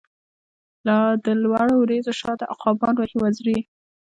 لادلوړو 0.85 1.75
وریځو 1.79 2.11
شاته، 2.21 2.45
عقابان 2.53 2.93
وهی 2.97 3.17
وزری 3.23 3.59